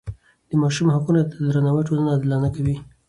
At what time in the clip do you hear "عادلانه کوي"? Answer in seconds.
2.11-2.75